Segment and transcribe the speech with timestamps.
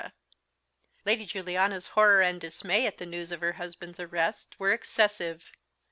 [1.05, 5.51] Lady Juliana's horror and dismay at the news of her husband's arrest were excessive.